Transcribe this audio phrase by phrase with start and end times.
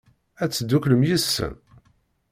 [0.43, 1.55] Ad tedduklem yid-sen?